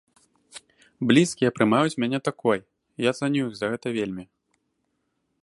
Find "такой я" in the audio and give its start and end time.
2.29-3.15